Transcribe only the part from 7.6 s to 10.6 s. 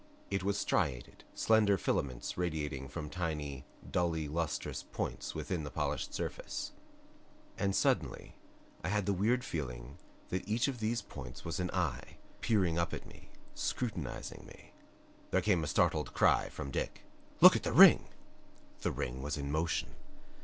suddenly I had the weird feeling that